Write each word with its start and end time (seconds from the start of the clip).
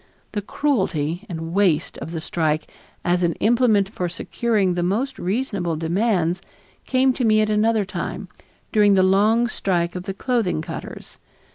The 0.31 0.41
cruelty 0.41 1.27
and 1.29 1.53
waste 1.53 1.95
of 1.99 2.09
the 2.09 2.21
strike 2.21 2.65
as 3.05 3.21
an 3.21 3.33
implement 3.33 3.87
for 3.87 4.09
securing 4.09 4.73
the 4.73 4.81
most 4.81 5.19
reasonable 5.19 5.75
demands 5.75 6.41
came 6.87 7.13
to 7.13 7.23
me 7.23 7.39
at 7.39 7.51
another 7.51 7.85
time, 7.85 8.27
during 8.71 8.95
the 8.95 9.03
long 9.03 9.47
strike 9.47 9.95
of 9.95 10.05
the 10.05 10.15
clothing 10.15 10.63
cutters. 10.63 11.19